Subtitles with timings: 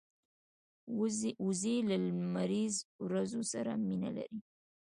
[1.47, 4.39] وزې له لمریز ورځو سره مینه لري